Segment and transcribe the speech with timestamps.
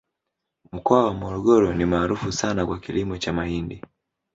[0.71, 3.83] mkoa wa morogoro ni maarufu sana kwa kilimo cha mahindi